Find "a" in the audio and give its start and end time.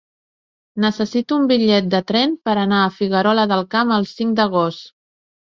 2.87-2.89